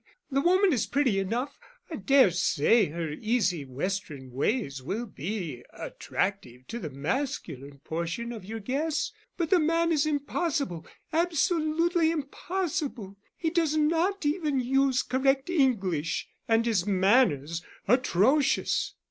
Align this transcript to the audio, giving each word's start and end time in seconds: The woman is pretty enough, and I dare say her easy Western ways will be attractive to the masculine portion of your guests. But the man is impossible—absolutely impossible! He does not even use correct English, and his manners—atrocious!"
The 0.31 0.41
woman 0.41 0.73
is 0.73 0.87
pretty 0.87 1.19
enough, 1.19 1.59
and 1.91 1.99
I 1.99 2.01
dare 2.03 2.31
say 2.31 2.87
her 2.87 3.11
easy 3.11 3.65
Western 3.65 4.31
ways 4.31 4.81
will 4.81 5.05
be 5.05 5.63
attractive 5.71 6.65
to 6.69 6.79
the 6.79 6.89
masculine 6.89 7.77
portion 7.83 8.31
of 8.31 8.43
your 8.43 8.59
guests. 8.59 9.13
But 9.37 9.51
the 9.51 9.59
man 9.59 9.91
is 9.91 10.07
impossible—absolutely 10.07 12.09
impossible! 12.09 13.19
He 13.37 13.51
does 13.51 13.77
not 13.77 14.25
even 14.25 14.59
use 14.59 15.03
correct 15.03 15.51
English, 15.51 16.27
and 16.47 16.65
his 16.65 16.87
manners—atrocious!" 16.87 18.95